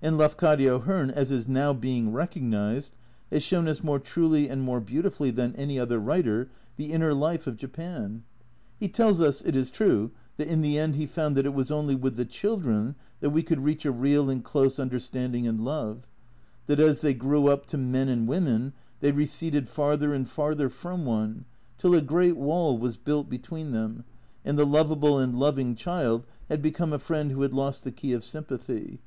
[0.00, 2.92] And Lafcadio Hearn, as is now being recognised,
[3.32, 7.48] has shown us more truly and more beautifully than any other writer the inner life
[7.48, 8.22] of Japan.
[8.78, 11.72] He tells us, it is true, that in the end he found that it was
[11.72, 15.60] only with the children that we could reach a real and close under standing and
[15.64, 16.06] love,
[16.68, 21.04] that as they grew up to men and women they receded farther and farther from
[21.04, 21.44] one,
[21.76, 24.04] till a great wall was built between them,
[24.44, 28.12] and the lovable and loving child had become a friend who had lost the key
[28.12, 29.00] of sympathy.